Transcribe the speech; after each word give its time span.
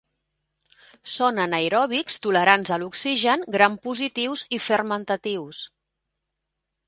Són 1.15 1.41
anaeròbics 1.43 2.15
tolerants 2.23 2.71
a 2.77 2.79
l’oxigen, 2.83 3.45
grampositius 3.57 4.45
i 4.59 4.61
fermentatius. 4.69 5.61